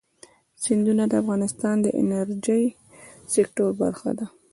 [0.63, 2.63] سیندونه د افغانستان د انرژۍ
[3.33, 4.25] سکتور برخه ده.